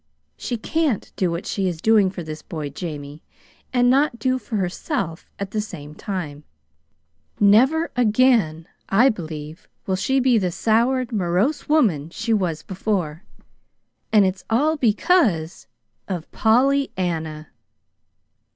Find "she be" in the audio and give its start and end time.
9.95-10.39